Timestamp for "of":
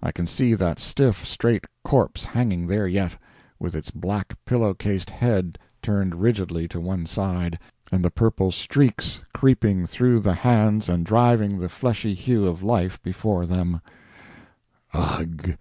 12.46-12.62